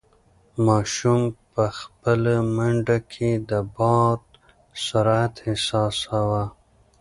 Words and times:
ماشوم 0.67 1.21
په 1.51 1.63
خپله 1.79 2.35
منډه 2.55 2.97
کې 3.11 3.31
د 3.49 3.51
باد 3.75 4.21
سرعت 4.85 5.33
احساساوه. 5.49 6.45